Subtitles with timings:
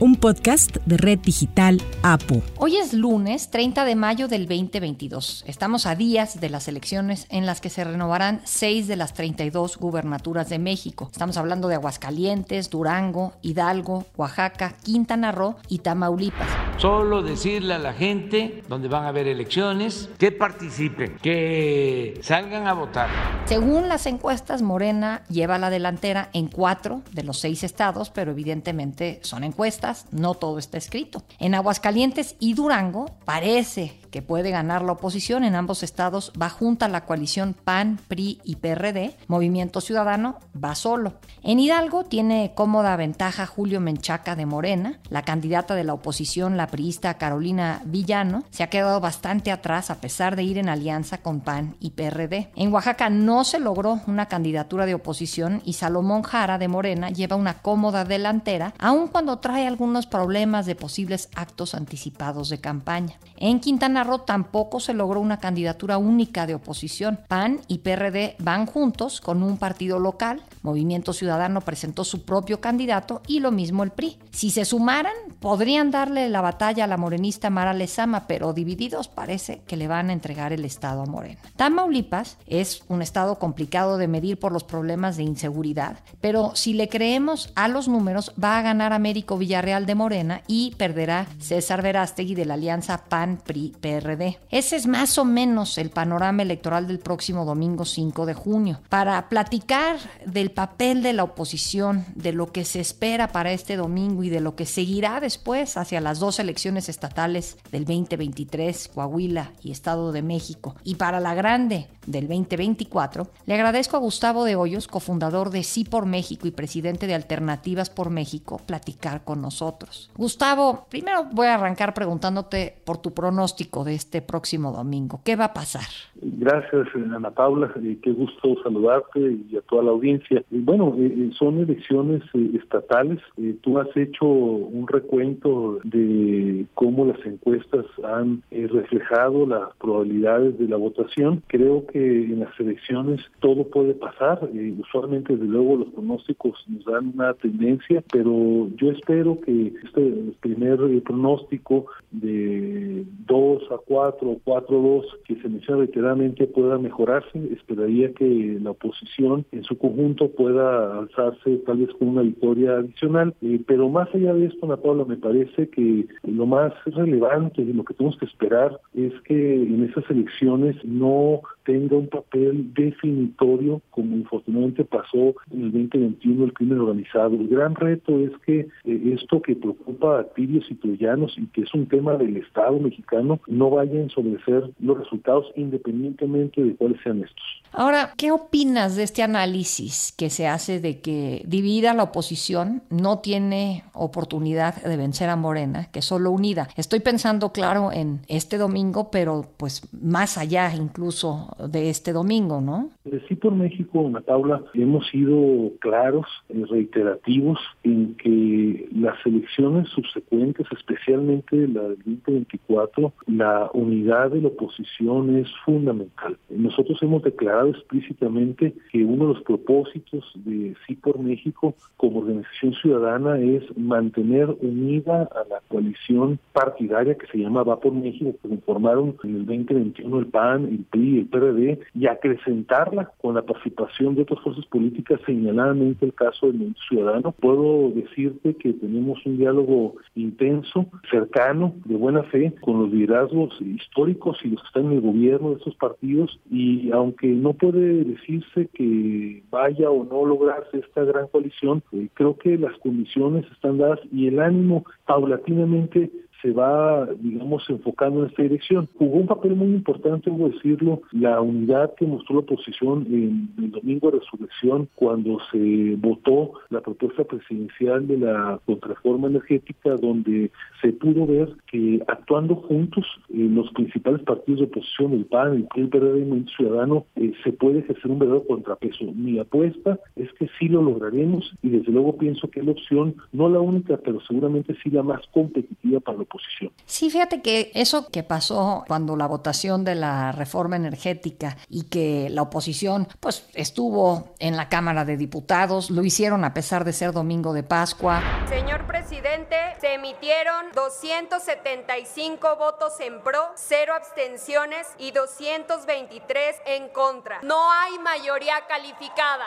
[0.00, 2.42] un podcast de Red Digital APO.
[2.58, 5.44] Hoy es lunes 30 de mayo del 2022.
[5.46, 9.76] Estamos a días de las elecciones en las que se renovarán seis de las 32
[9.76, 11.08] gubernaturas de México.
[11.10, 16.48] Estamos hablando de Aguascalientes, Durango, Hidalgo, Oaxaca, Quintana Roo y Tamaulipas.
[16.76, 22.72] Solo decirle a la gente donde van a haber elecciones que participen, que salgan a
[22.72, 23.08] votar.
[23.46, 29.18] Según las encuestas, Morena lleva la delantera en cuatro de los seis estados, pero evidentemente
[29.22, 31.22] son encuestas no todo está escrito.
[31.38, 35.44] En Aguascalientes y Durango parece que puede ganar la oposición.
[35.44, 39.14] En ambos estados va junta la coalición PAN, PRI y PRD.
[39.26, 41.14] Movimiento Ciudadano va solo.
[41.42, 44.98] En Hidalgo tiene cómoda ventaja Julio Menchaca de Morena.
[45.10, 50.00] La candidata de la oposición, la priista Carolina Villano, se ha quedado bastante atrás a
[50.00, 52.50] pesar de ir en alianza con PAN y PRD.
[52.56, 57.36] En Oaxaca no se logró una candidatura de oposición y Salomón Jara de Morena lleva
[57.36, 63.14] una cómoda delantera, aun cuando trae algunos problemas de posibles actos anticipados de campaña.
[63.36, 67.20] En Quintana tampoco se logró una candidatura única de oposición.
[67.28, 70.42] PAN y PRD van juntos con un partido local.
[70.62, 74.18] Movimiento Ciudadano presentó su propio candidato y lo mismo el PRI.
[74.32, 79.62] Si se sumaran, podrían darle la batalla a la morenista Mara Lezama, pero divididos parece
[79.68, 81.40] que le van a entregar el estado a Morena.
[81.54, 86.88] Tamaulipas es un estado complicado de medir por los problemas de inseguridad, pero si le
[86.88, 92.34] creemos a los números, va a ganar Américo Villarreal de Morena y perderá César Verástegui
[92.34, 94.38] de la alianza PAN-PRI-PRD.
[94.50, 98.80] Ese es más o menos el panorama electoral del próximo domingo 5 de junio.
[98.88, 104.24] Para platicar del papel de la oposición, de lo que se espera para este domingo
[104.24, 109.70] y de lo que seguirá después hacia las dos elecciones estatales del 2023, Coahuila y
[109.70, 114.88] Estado de México, y para la grande del 2024, le agradezco a Gustavo de Hoyos,
[114.88, 120.10] cofundador de Sí por México y presidente de Alternativas por México, platicar con nosotros.
[120.16, 125.20] Gustavo, primero voy a arrancar preguntándote por tu pronóstico de este próximo domingo?
[125.24, 125.88] ¿Qué va a pasar?
[126.20, 127.72] Gracias, Ana Paula.
[127.82, 129.20] Eh, qué gusto saludarte
[129.50, 130.42] y a toda la audiencia.
[130.50, 132.22] bueno, eh, eh, son elecciones
[132.54, 133.20] estatales.
[133.62, 140.76] tú has hecho un recuento de cómo las encuestas han reflejado las probabilidades de la
[140.76, 141.42] votación.
[141.46, 144.48] Creo que en las elecciones todo puede pasar.
[144.78, 150.78] usualmente, desde luego, los pronósticos nos dan una tendencia, pero yo espero que este primer
[151.02, 157.38] pronóstico de dos a 4 o 4-2 que se menciona reiteradamente pueda mejorarse.
[157.52, 163.34] Esperaría que la oposición en su conjunto pueda alzarse tal vez con una victoria adicional.
[163.42, 167.72] Eh, pero más allá de esto, Ana Paula, me parece que lo más relevante y
[167.72, 173.80] lo que tenemos que esperar es que en esas elecciones no tenga un papel definitorio
[173.90, 177.34] como infortunadamente pasó en el 2021 el crimen organizado.
[177.34, 181.62] El gran reto es que eh, esto que preocupa a tibios y troyanos y que
[181.62, 187.00] es un tema del Estado mexicano no vaya a ensombrecer los resultados independientemente de cuáles
[187.02, 187.44] sean estos.
[187.72, 193.18] Ahora, ¿qué opinas de este análisis que se hace de que divida la oposición no
[193.18, 196.68] tiene oportunidad de vencer a Morena, que solo unida?
[196.76, 202.90] Estoy pensando, claro, en este domingo, pero pues más allá incluso de este domingo, ¿no?
[203.28, 211.68] Sí por México, Ana Paula, hemos sido claros reiterativos en que las elecciones subsecuentes, especialmente
[211.68, 216.36] la del 2024, la unidad de la oposición es fundamental.
[216.50, 222.74] Nosotros hemos declarado explícitamente que uno de los propósitos de Sí por México como organización
[222.74, 228.56] ciudadana es mantener unida a la coalición partidaria que se llama Va por México, que
[228.58, 231.57] formaron en el 2021 el PAN, el PRI, el PRD,
[231.94, 237.32] y acrecentarla con la participación de otras fuerzas políticas, señaladamente el caso del Ciudadano.
[237.32, 244.38] Puedo decirte que tenemos un diálogo intenso, cercano, de buena fe, con los liderazgos históricos
[244.44, 248.68] y los que están en el gobierno de estos partidos y aunque no puede decirse
[248.74, 254.00] que vaya o no lograrse esta gran coalición, eh, creo que las condiciones están dadas
[254.12, 256.10] y el ánimo paulatinamente
[256.42, 258.88] se va, digamos, enfocando en esta dirección.
[258.96, 263.70] Jugó un papel muy importante, debo decirlo, la unidad que mostró la oposición en el
[263.70, 270.50] domingo de resurrección cuando se votó la propuesta presidencial de la contrarreforma energética, donde
[270.80, 275.64] se pudo ver que actuando juntos en los principales partidos de oposición, el PAN, el
[275.64, 279.04] PRI, el PRD el Ciudadano, eh, se puede ejercer un verdadero contrapeso.
[279.14, 283.16] Mi apuesta es que sí lo lograremos y desde luego pienso que es la opción,
[283.32, 286.72] no la única, pero seguramente sí la más competitiva para la oposición.
[286.86, 292.28] Sí, fíjate que eso que pasó cuando la votación de la reforma energética y que
[292.30, 297.12] la oposición pues estuvo en la Cámara de Diputados, lo hicieron a pesar de ser
[297.12, 298.22] domingo de Pascua.
[298.48, 307.40] Señor presidente, se emitieron 275 votos en pro, cero abstenciones y 223 en contra.
[307.42, 309.46] No hay mayoría calificada.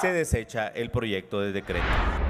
[0.00, 1.86] Se desecha el proyecto de decreto.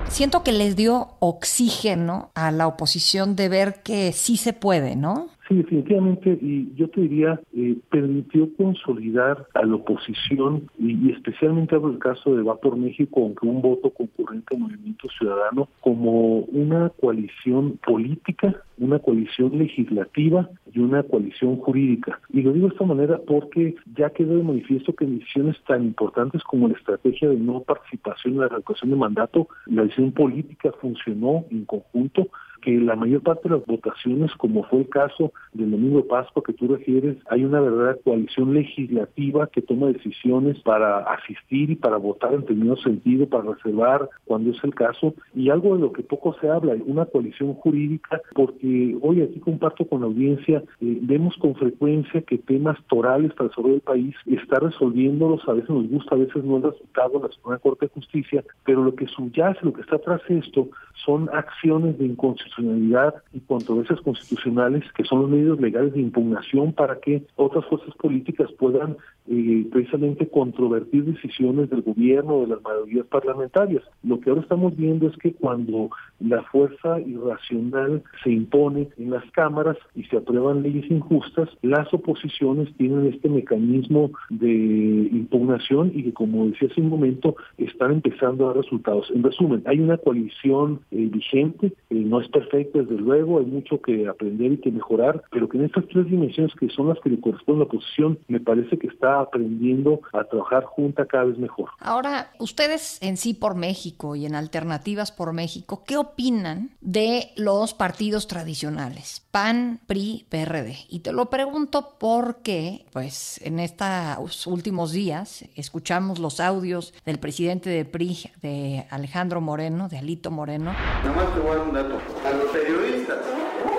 [0.08, 5.29] Siento que les dio oxígeno a la oposición de ver que sí se puede, ¿no?
[5.48, 11.90] Sí, definitivamente, y yo te diría, eh, permitió consolidar a la oposición, y, especialmente hablo
[11.90, 16.90] del caso de Va por México, aunque un voto concurrente al Movimiento Ciudadano, como una
[17.00, 22.20] coalición política, una coalición legislativa y una coalición jurídica.
[22.31, 26.43] Y lo digo de esta manera porque ya quedó de manifiesto que decisiones tan importantes
[26.43, 31.44] como la estrategia de no participación en la revocación de mandato, la decisión política funcionó
[31.50, 32.28] en conjunto,
[32.66, 36.52] que la mayor parte de las votaciones, como fue el caso del domingo Pascua que
[36.52, 42.34] tú refieres, hay una verdadera coalición legislativa que toma decisiones para asistir y para votar
[42.34, 46.34] en determinado sentido, para reservar cuando es el caso, y algo de lo que poco
[46.40, 51.54] se habla, una coalición jurídica, porque hoy aquí comparto con la audiencia, eh, vemos con
[51.54, 56.16] frecuencia que temas torales para el desarrollo del país está resolviéndolos, a veces nos gusta,
[56.16, 59.60] a veces no el resultado de la Suprema Corte de Justicia, pero lo que subyace,
[59.62, 60.69] lo que está tras esto,
[61.04, 66.99] son acciones de inconstitucionalidad y controversias constitucionales que son los medios legales de impugnación para
[67.00, 68.97] que otras fuerzas políticas puedan
[69.28, 73.82] eh, precisamente controvertir decisiones del gobierno de las mayorías parlamentarias.
[74.02, 75.90] Lo que ahora estamos viendo es que cuando
[76.20, 82.73] la fuerza irracional se impone en las cámaras y se aprueban leyes injustas, las oposiciones
[82.76, 88.49] tienen este mecanismo de impugnación y que, como decía hace un momento, están empezando a
[88.49, 89.11] dar resultados.
[89.14, 93.81] En resumen, hay una coalición eh, vigente, eh, no es perfecta desde luego, hay mucho
[93.81, 97.11] que aprender y que mejorar, pero que en estas tres dimensiones que son las que
[97.11, 101.38] le corresponden a la oposición, me parece que está aprendiendo a trabajar junta cada vez
[101.38, 101.70] mejor.
[101.78, 107.74] Ahora, ustedes en sí por México y en Alternativas por México, ¿qué opinan de los
[107.74, 109.26] partidos tradicionales?
[109.30, 110.76] PAN, PRI, PRD.
[110.88, 117.70] Y te lo pregunto porque, pues, en estos últimos días escuchamos los audios del presidente
[117.70, 120.72] de PRI, de Alejandro Moreno, de Alito Moreno.
[121.04, 121.98] Nomás te voy a dar un dato.
[122.24, 123.19] A los periodistas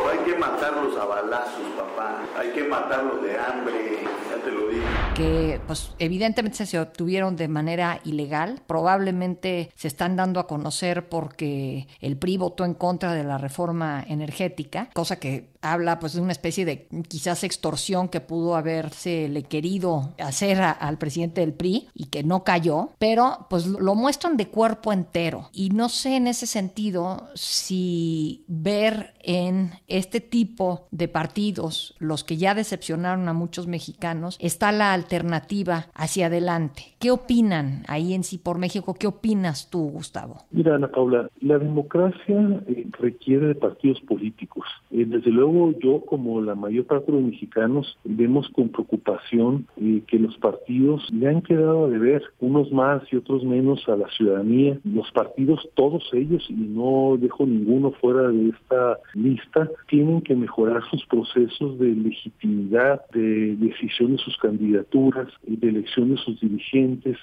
[0.09, 2.23] hay que matarlos a balazos, papá.
[2.37, 3.99] Hay que matarlos de hambre,
[4.29, 4.83] ya te lo digo.
[5.15, 8.61] Que, pues, evidentemente se obtuvieron de manera ilegal.
[8.67, 14.03] Probablemente se están dando a conocer porque el PRI votó en contra de la reforma
[14.07, 19.43] energética, cosa que habla pues de una especie de quizás extorsión que pudo haberse le
[19.43, 24.47] querido hacer al presidente del PRI y que no cayó, pero pues lo muestran de
[24.47, 31.95] cuerpo entero y no sé en ese sentido si ver en este tipo de partidos,
[31.99, 36.95] los que ya decepcionaron a muchos mexicanos, está la alternativa hacia adelante.
[36.99, 38.95] ¿Qué opinan ahí en sí por México?
[38.99, 40.37] ¿Qué opinas tú, Gustavo?
[40.51, 44.65] Mira, Ana Paula, la democracia eh, requiere de partidos políticos.
[44.91, 50.01] Eh, desde luego yo, como la mayor parte de los mexicanos, vemos con preocupación eh,
[50.07, 54.09] que los partidos le han quedado a deber, unos más y otros menos a la
[54.09, 54.77] ciudadanía.
[54.83, 60.81] Los partidos, todos ellos, y no dejo ninguno fuera de esta lista, tienen que mejorar
[60.89, 67.17] sus procesos de legitimidad, de decisión de sus candidaturas, de elección de sus dirigentes,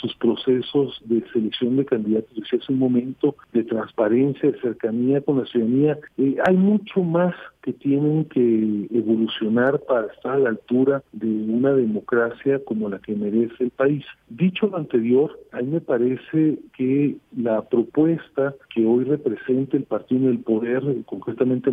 [0.00, 5.38] sus procesos de selección de candidatos, decía hace un momento, de transparencia, de cercanía con
[5.38, 5.98] la ciudadanía.
[6.18, 11.72] Eh, hay mucho más que tienen que evolucionar para estar a la altura de una
[11.72, 14.04] democracia como la que merece el país.
[14.28, 20.24] Dicho lo anterior, a mí me parece que la propuesta que hoy representa el partido
[20.24, 21.70] en el poder, concretamente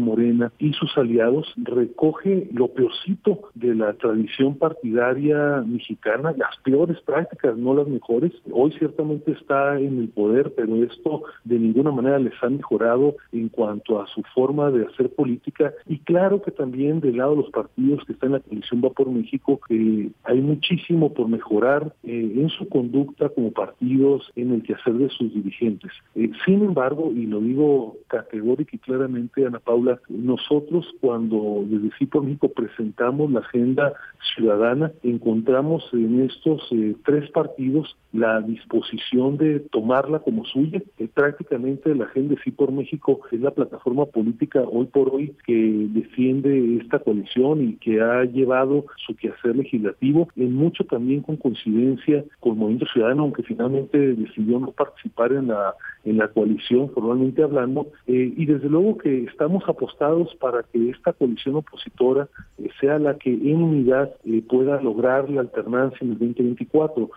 [0.60, 7.74] Y sus aliados, recoge lo peorcito de la tradición partidaria mexicana, las peores prácticas, no
[7.74, 8.32] las mejores.
[8.52, 13.50] Hoy ciertamente está en el poder, pero esto de ninguna manera les ha mejorado en
[13.50, 15.74] cuanto a su forma de hacer política.
[15.88, 18.90] Y claro que también del lado de los partidos que están en la coalición Va
[18.90, 24.64] por México, eh, hay muchísimo por mejorar eh, en su conducta como partidos, en el
[24.64, 25.92] quehacer de sus dirigentes.
[26.16, 32.24] Eh, sin embargo, y lo digo categórica y claramente, Ana Paula, nosotros cuando desde por
[32.24, 33.94] México presentamos la agenda
[34.36, 36.70] ciudadana, encontramos en estos
[37.06, 40.82] tres partidos la disposición de tomarla como suya.
[41.14, 46.78] prácticamente la agenda Sí por México es la plataforma política hoy por hoy que defiende
[46.78, 52.58] esta coalición y que ha llevado su quehacer legislativo, en mucho también con coincidencia con
[52.58, 58.34] Movimiento Ciudadano, aunque finalmente decidió no participar en la en la coalición, formalmente hablando, eh,
[58.36, 62.28] y desde luego que estamos apostados para que esta coalición opositora
[62.58, 67.10] eh, sea la que en unidad eh, pueda lograr la alternancia en el 2024.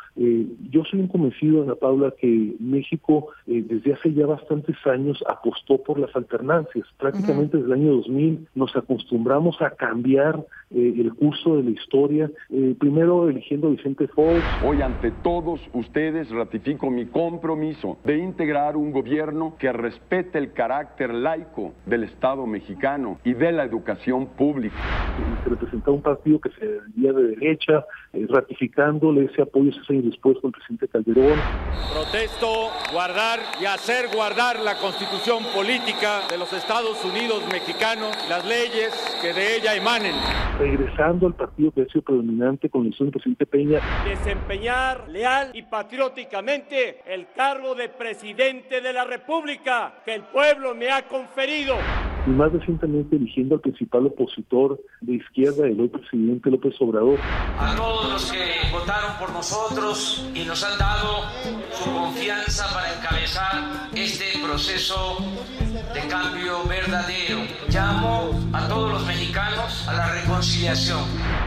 [0.71, 5.99] yo soy un convencido, Ana Paula, que México desde hace ya bastantes años apostó por
[5.99, 6.87] las alternancias.
[6.99, 12.31] Prácticamente desde el año 2000 nos acostumbramos a cambiar el curso de la historia,
[12.79, 14.41] primero eligiendo a Vicente Fox.
[14.65, 21.13] Hoy ante todos ustedes ratifico mi compromiso de integrar un gobierno que respete el carácter
[21.13, 25.04] laico del Estado mexicano y de la educación pública.
[25.43, 30.05] Se representaba un partido que se veía de derecha, eh, ratificándole ese apoyo ese años
[30.07, 31.39] después con el presidente Calderón.
[31.93, 38.93] Protesto guardar y hacer guardar la constitución política de los Estados Unidos mexicanos, las leyes
[39.23, 40.15] que de ella emanen.
[40.59, 43.81] Regresando al partido que ha sido predominante con el presidente Peña.
[44.05, 50.91] Desempeñar leal y patrióticamente el cargo de presidente de la República que el pueblo me
[50.91, 51.77] ha conferido.
[52.27, 57.19] Y más recientemente eligiendo al principal opositor de izquierda, el hoy presidente López Obrador.
[57.59, 61.25] A todos los que votaron por nosotros y nos han dado
[61.73, 65.19] su confianza para encabezar este proceso
[65.93, 67.41] de cambio verdadero.
[67.69, 71.01] Llamo a todos los mexicanos a la reconciliación.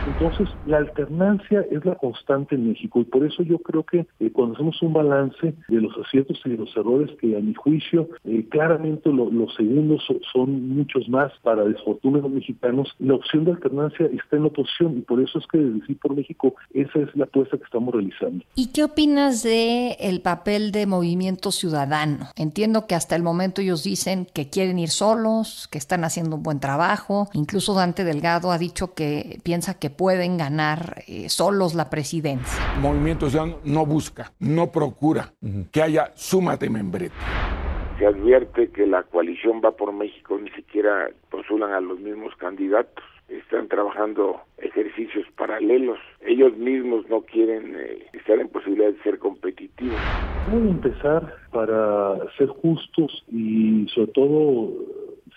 [0.08, 4.32] Entonces, la alternancia es la constante en México y por eso yo creo que eh,
[4.32, 8.10] cuando hacemos un balance de los aciertos y de los errores, que a mi juicio
[8.26, 10.04] eh, claramente los segundos
[10.34, 14.48] son, muchos más para desfortuna de los mexicanos, la opción de alternancia está en la
[14.50, 17.64] oposición y por eso es que desde Sí por México esa es la apuesta que
[17.64, 18.44] estamos realizando.
[18.56, 22.28] ¿Y qué opinas de el papel de Movimiento Ciudadano?
[22.36, 26.44] Entiendo que hasta el momento ellos dicen que quieren ir solos, que están haciendo un
[26.44, 27.28] buen trabajo.
[27.34, 32.60] Incluso Dante Delgado ha dicho que piensa que pueden ganar eh, solos la presidencia.
[32.82, 35.34] Movimiento Ciudadano no busca, no procura
[35.72, 37.16] que haya suma de membrete.
[37.98, 43.04] Se advierte que la coalición va por México, ni siquiera postulan a los mismos candidatos
[43.30, 46.00] están trabajando ejercicios paralelos.
[46.22, 49.98] Ellos mismos no quieren eh, estar en posibilidad de ser competitivos.
[50.50, 54.74] ¿Cómo empezar para ser justos y sobre todo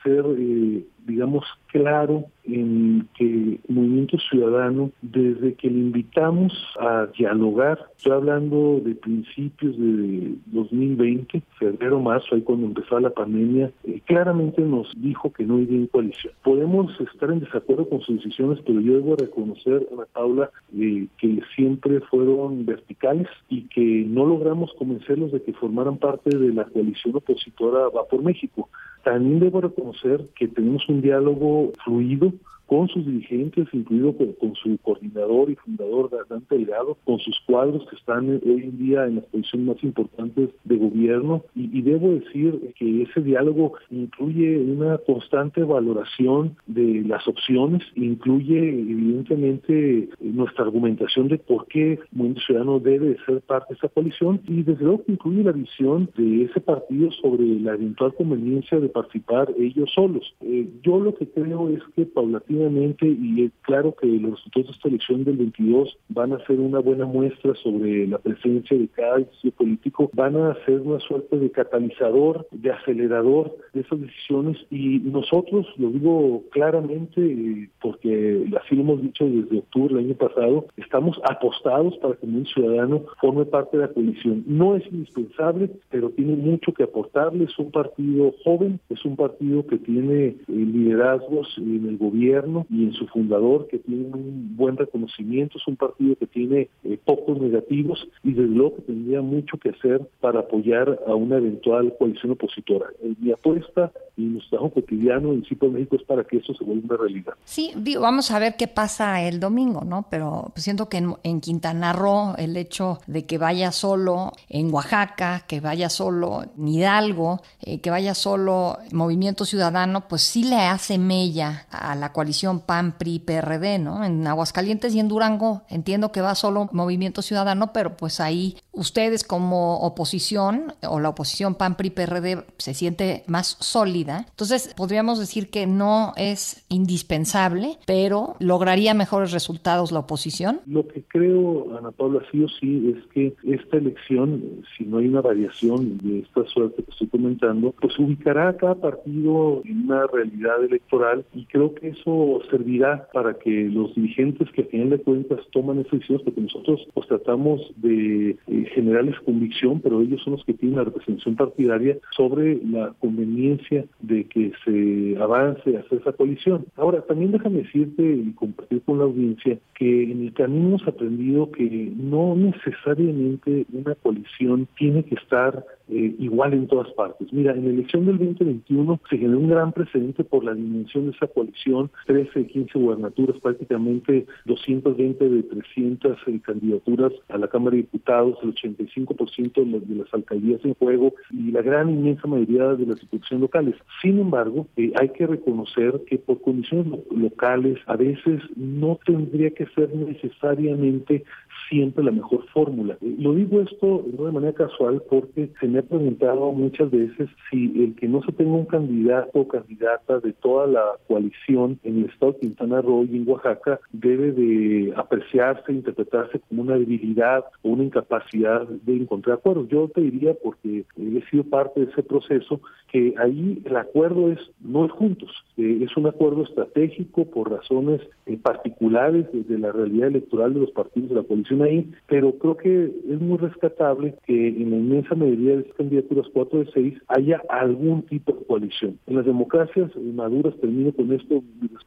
[0.02, 8.12] ser, eh, digamos, claro en que Movimiento Ciudadano, desde que le invitamos a dialogar, estoy
[8.12, 14.90] hablando de principios de 2020, febrero, marzo, ahí cuando empezó la pandemia, eh, claramente nos
[14.96, 16.32] dijo que no iría en coalición.
[16.42, 21.40] Podemos estar en desacuerdo con sus decisiones, pero yo debo reconocer, Ana Paula, eh, que
[21.54, 27.16] siempre fueron verticales y que no logramos convencerlos de que formaran parte de la coalición
[27.16, 28.68] opositora Va por México.
[29.02, 32.32] También debo reconocer que tenemos un diálogo fluido
[32.70, 37.96] con sus dirigentes, incluido con, su coordinador y fundador Dante Delgado, con sus cuadros que
[37.96, 41.42] están hoy en día en las posiciones más importantes de gobierno.
[41.56, 50.08] Y, debo decir que ese diálogo incluye una constante valoración de las opciones, incluye evidentemente
[50.20, 54.84] nuestra argumentación de por qué Movimiento Ciudadano debe ser parte de esa coalición y desde
[54.84, 59.90] luego que incluye la visión de ese partido sobre la eventual conveniencia de participar ellos
[59.92, 60.32] solos.
[60.42, 64.72] Eh, yo lo que creo es que paulatinamente y es claro que los resultados de
[64.72, 69.20] esta elección del 22 van a ser una buena muestra sobre la presencia de cada
[69.20, 74.58] instituto político, van a ser una suerte de catalizador, de acelerador de esas decisiones.
[74.70, 80.66] Y nosotros, lo digo claramente porque así lo hemos dicho desde octubre del año pasado,
[80.76, 84.44] estamos apostados para que un ciudadano forme parte de la coalición.
[84.46, 89.66] No es indispensable, pero tiene mucho que aportarle, es un partido joven, es un partido
[89.66, 94.76] que tiene eh, liderazgos en el gobierno, y en su fundador, que tiene un buen
[94.76, 99.56] reconocimiento, es un partido que tiene eh, pocos negativos y desde luego que tendría mucho
[99.58, 102.86] que hacer para apoyar a una eventual coalición opositora.
[103.02, 106.64] Eh, mi apuesta y nuestro trabajo cotidiano en CIPO México es para que eso se
[106.64, 107.34] vuelva una realidad.
[107.44, 110.06] Sí, digo, vamos a ver qué pasa el domingo, ¿no?
[110.10, 115.60] Pero siento que en, Quintana Roo el hecho de que vaya solo, en Oaxaca, que
[115.60, 121.66] vaya solo, en Hidalgo, eh, que vaya solo Movimiento Ciudadano, pues sí le hace mella
[121.70, 124.04] a la coalición PAN-PRI-PRD, ¿no?
[124.04, 129.24] En Aguascalientes y en Durango entiendo que va solo Movimiento Ciudadano, pero pues ahí ustedes
[129.24, 134.26] como oposición o la oposición PAN-PRI-PRD se siente más sólida.
[134.30, 140.60] Entonces podríamos decir que no es indispensable, pero lograría mejores resultados la oposición.
[140.66, 145.08] Lo que creo, Ana Paula, sí o sí, es que esta elección, si no hay
[145.08, 150.06] una variación de esta suerte que estoy comentando, pues ubicará a cada partido en una
[150.06, 152.10] realidad electoral y creo que eso
[152.50, 156.86] servirá para que los dirigentes que a final de cuentas toman esas decisiones, porque nosotros
[156.94, 161.98] pues tratamos de eh, generarles convicción, pero ellos son los que tienen la representación partidaria
[162.16, 166.66] sobre la conveniencia de que se avance hacia esa coalición.
[166.76, 171.50] Ahora, también déjame decirte y compartir con la audiencia que en el camino hemos aprendido
[171.50, 177.32] que no necesariamente una coalición tiene que estar eh, igual en todas partes.
[177.32, 181.16] Mira, en la elección del 2021 se generó un gran precedente por la dimensión de
[181.16, 187.82] esa coalición, 13, 15 gubernaturas, prácticamente 220 de 300 eh, candidaturas a la Cámara de
[187.82, 193.00] Diputados, el 85% de las alcaldías en juego y la gran inmensa mayoría de las
[193.00, 193.76] instituciones locales.
[194.02, 199.66] Sin embargo, eh, hay que reconocer que por condiciones locales a veces no tendría que
[199.66, 201.22] ser necesariamente
[201.68, 202.98] siempre la mejor fórmula.
[203.00, 207.66] Lo digo esto no de manera casual porque se me ha preguntado muchas veces si
[207.84, 212.10] el que no se tenga un candidato o candidata de toda la coalición en el
[212.10, 217.70] estado de Quintana Roo y en Oaxaca debe de apreciarse, interpretarse como una debilidad o
[217.70, 219.68] una incapacidad de encontrar acuerdos.
[219.68, 224.38] Yo te diría, porque he sido parte de ese proceso, que ahí el acuerdo es
[224.60, 230.08] no es juntos, eh, es un acuerdo estratégico por razones eh, particulares de la realidad
[230.08, 234.48] electoral de los partidos de la coalición ahí, pero creo que es muy rescatable que
[234.48, 238.98] en la inmensa mayoría de estas candidaturas, 4 de 6, haya algún tipo de coalición.
[239.06, 241.42] En las democracias maduras, termino con esto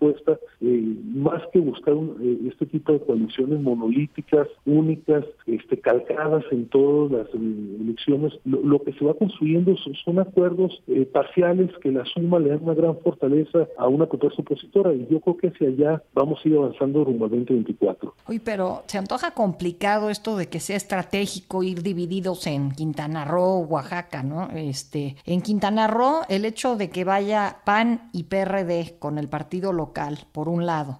[0.10, 7.12] eh, más que buscar eh, este tipo de coaliciones monolíticas, únicas, este, calcadas en todas
[7.12, 10.82] las eh, elecciones, lo, que se va construyendo son, acuerdos
[11.12, 15.20] parciales que la suma le dan una gran fortaleza a una propuesta opositora y yo
[15.22, 18.14] creo que hacia allá vamos a ir avanzando rumbo al 2024.
[18.28, 23.66] Uy, pero se antoja complicado esto de que sea estratégico ir divididos en Quintana Roo,
[23.70, 24.50] Oaxaca, ¿no?
[24.56, 29.74] Este, en Quintana Roo, el hecho de que vaya PAN y PRD con el partido
[29.74, 29.93] local,
[30.32, 31.00] por un lado,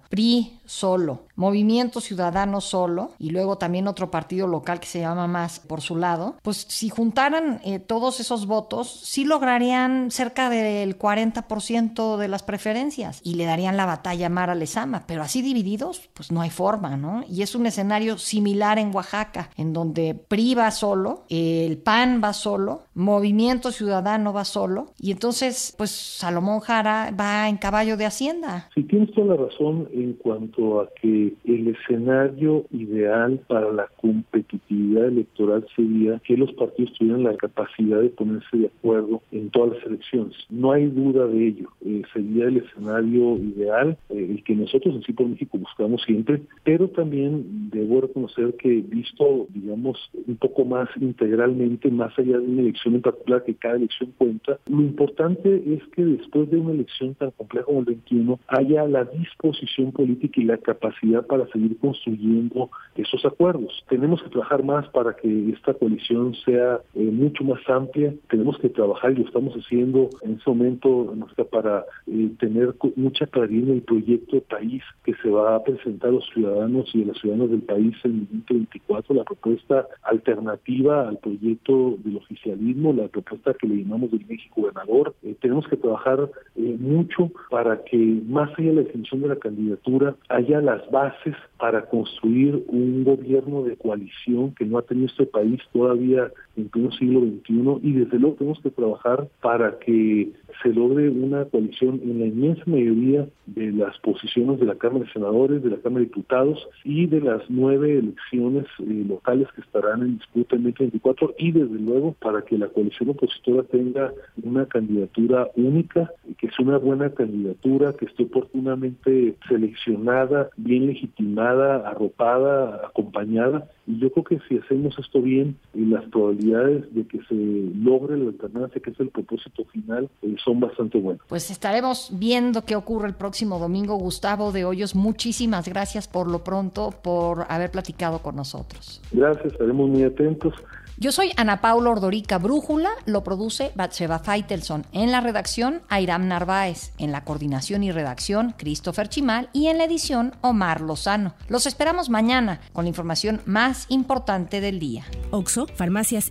[0.66, 5.80] solo, Movimiento Ciudadano solo, y luego también otro partido local que se llama más por
[5.80, 12.28] su lado, pues si juntaran eh, todos esos votos, sí lograrían cerca del 40% de
[12.28, 16.40] las preferencias y le darían la batalla a Mara Lezama, pero así divididos, pues no
[16.40, 17.22] hay forma, ¿no?
[17.28, 22.32] Y es un escenario similar en Oaxaca, en donde PRI va solo, el PAN va
[22.32, 28.70] solo, Movimiento Ciudadano va solo, y entonces, pues Salomón Jara va en caballo de Hacienda.
[28.74, 35.06] Sí, tienes toda la razón en cuanto a que el escenario ideal para la competitividad
[35.08, 39.86] electoral sería que los partidos tuvieran la capacidad de ponerse de acuerdo en todas las
[39.86, 40.36] elecciones.
[40.50, 41.68] No hay duda de ello.
[41.84, 46.88] Eh, sería el escenario ideal, eh, el que nosotros en Cipo México buscamos siempre, pero
[46.88, 52.94] también debo reconocer que visto, digamos, un poco más integralmente, más allá de una elección
[52.94, 57.30] en particular, que cada elección cuenta, lo importante es que después de una elección tan
[57.32, 63.84] compleja como el 21, haya la disposición política la capacidad para seguir construyendo esos acuerdos.
[63.88, 68.68] Tenemos que trabajar más para que esta coalición sea eh, mucho más amplia, tenemos que
[68.68, 71.14] trabajar y lo estamos haciendo en ese momento
[71.50, 76.10] para eh, tener mucha claridad en el proyecto de país que se va a presentar
[76.10, 81.18] a los ciudadanos y a las ciudadanas del país en 2024, la propuesta alternativa al
[81.18, 85.14] proyecto del oficialismo, la propuesta que le llamamos del México gobernador.
[85.22, 90.14] Eh, tenemos que trabajar mucho para que más allá de la definición de la candidatura
[90.34, 95.60] haya las bases para construir un gobierno de coalición que no ha tenido este país
[95.72, 100.30] todavía en siglo XXI y desde luego tenemos que trabajar para que
[100.62, 105.12] se logre una coalición en la inmensa mayoría de las posiciones de la Cámara de
[105.12, 110.02] Senadores, de la Cámara de Diputados y de las nueve elecciones eh, locales que estarán
[110.02, 114.12] en disputa en 2024 y desde luego para que la coalición opositora tenga
[114.42, 122.86] una candidatura única, que es una buena candidatura, que esté oportunamente seleccionada, bien legitimada, arropada,
[122.86, 123.68] acompañada.
[123.86, 128.16] Y yo creo que si hacemos esto bien, y las probabilidades de que se logre
[128.16, 131.22] la alternancia, que es el propósito final, eh, son bastante buenas.
[131.28, 133.96] Pues estaremos viendo qué ocurre el próximo domingo.
[133.96, 139.00] Gustavo de Hoyos, muchísimas gracias por lo pronto, por haber platicado con nosotros.
[139.12, 140.54] Gracias, estaremos muy atentos.
[140.96, 144.86] Yo soy Ana Paula Ordorica Brújula, lo produce Batseba Feitelson.
[144.92, 146.92] En la redacción, Airam Narváez.
[146.98, 149.48] En la coordinación y redacción, Christopher Chimal.
[149.52, 151.34] Y en la edición, Omar Lozano.
[151.48, 155.04] Los esperamos mañana con la información más importante del día.
[155.32, 156.30] Oxo, Farmacias